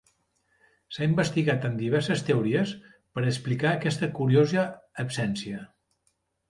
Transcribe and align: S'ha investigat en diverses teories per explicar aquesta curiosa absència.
S'ha 0.95 1.05
investigat 1.09 1.67
en 1.69 1.75
diverses 1.83 2.25
teories 2.31 2.73
per 2.95 3.27
explicar 3.35 3.77
aquesta 3.77 4.13
curiosa 4.21 4.69
absència. 5.07 5.67